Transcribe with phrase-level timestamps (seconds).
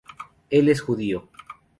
[0.49, 1.29] Él es judío.